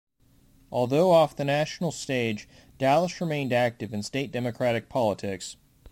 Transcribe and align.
Although 0.71 1.11
off 1.11 1.35
the 1.35 1.45
national 1.45 1.91
stage, 1.91 2.47
Dallas 2.79 3.21
remained 3.21 3.53
active 3.53 3.93
in 3.93 4.01
state 4.01 4.31
Democratic 4.31 4.89
politics. 4.89 5.57